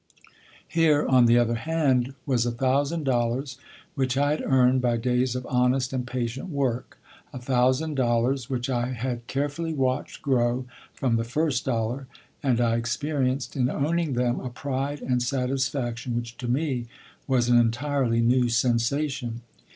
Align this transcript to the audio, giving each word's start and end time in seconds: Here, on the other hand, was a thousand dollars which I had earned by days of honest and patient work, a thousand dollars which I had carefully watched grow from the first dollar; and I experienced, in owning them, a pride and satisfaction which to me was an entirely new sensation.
Here, 0.67 1.05
on 1.05 1.27
the 1.27 1.37
other 1.37 1.53
hand, 1.53 2.15
was 2.25 2.47
a 2.47 2.51
thousand 2.51 3.03
dollars 3.03 3.59
which 3.93 4.17
I 4.17 4.31
had 4.31 4.41
earned 4.43 4.81
by 4.81 4.97
days 4.97 5.35
of 5.35 5.45
honest 5.47 5.93
and 5.93 6.07
patient 6.07 6.49
work, 6.49 6.97
a 7.31 7.37
thousand 7.37 7.97
dollars 7.97 8.49
which 8.49 8.67
I 8.67 8.93
had 8.93 9.27
carefully 9.27 9.75
watched 9.75 10.23
grow 10.23 10.65
from 10.91 11.17
the 11.17 11.23
first 11.23 11.65
dollar; 11.65 12.07
and 12.41 12.59
I 12.59 12.77
experienced, 12.77 13.55
in 13.55 13.69
owning 13.69 14.13
them, 14.13 14.39
a 14.39 14.49
pride 14.49 15.01
and 15.03 15.21
satisfaction 15.21 16.15
which 16.15 16.35
to 16.37 16.47
me 16.47 16.87
was 17.27 17.47
an 17.47 17.59
entirely 17.59 18.21
new 18.21 18.49
sensation. 18.49 19.41